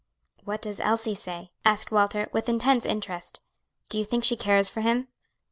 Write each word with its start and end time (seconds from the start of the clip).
"What 0.45 0.63
does 0.63 0.79
Elsie 0.79 1.13
say?" 1.13 1.51
asked 1.63 1.91
Walter, 1.91 2.27
with 2.33 2.49
intense 2.49 2.87
interest; 2.87 3.39
"do 3.89 3.99
you 3.99 4.03
think 4.03 4.23
she 4.23 4.35
cares 4.35 4.67
for 4.67 4.81
him?" 4.81 5.07